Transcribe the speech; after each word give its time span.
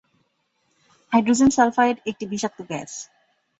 Hydrogen 1.11 1.49
sulphide 1.57 1.97
একটি 2.09 2.25
বিষাক্ত 2.31 2.59
gas. 2.69 2.91